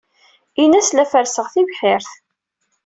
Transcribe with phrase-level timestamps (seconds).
[0.61, 2.11] Ini-as la ferrseɣ tibḥirt.